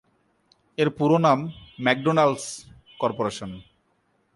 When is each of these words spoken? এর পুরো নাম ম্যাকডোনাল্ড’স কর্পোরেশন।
এর 0.77 0.89
পুরো 0.97 1.17
নাম 1.17 1.39
ম্যাকডোনাল্ড’স 1.79 2.45
কর্পোরেশন। 2.99 3.51